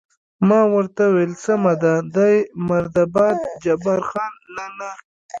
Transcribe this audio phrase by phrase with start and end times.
[0.47, 2.35] ما ورته وویل: سمه ده، دی
[2.67, 4.89] مرده باد، جبار خان: نه، نه.